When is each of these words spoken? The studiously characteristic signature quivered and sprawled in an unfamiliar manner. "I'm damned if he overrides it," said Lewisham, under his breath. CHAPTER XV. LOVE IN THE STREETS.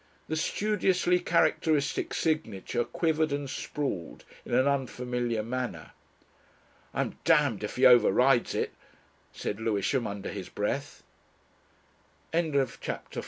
The 0.27 0.35
studiously 0.35 1.19
characteristic 1.19 2.11
signature 2.15 2.83
quivered 2.83 3.31
and 3.31 3.47
sprawled 3.47 4.25
in 4.47 4.51
an 4.55 4.67
unfamiliar 4.67 5.43
manner. 5.43 5.91
"I'm 6.91 7.19
damned 7.23 7.63
if 7.63 7.75
he 7.75 7.85
overrides 7.85 8.55
it," 8.55 8.73
said 9.31 9.59
Lewisham, 9.59 10.07
under 10.07 10.29
his 10.31 10.49
breath. 10.49 11.03
CHAPTER 12.33 12.49
XV. 12.49 12.55
LOVE 12.55 12.55
IN 12.55 12.59
THE 12.61 12.67
STREETS. 12.67 13.17